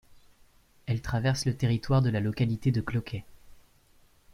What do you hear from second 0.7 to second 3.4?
Elle traverse le territoire de la localité de Cloquet.